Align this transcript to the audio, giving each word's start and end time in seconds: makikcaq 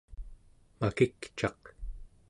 makikcaq 0.79 1.61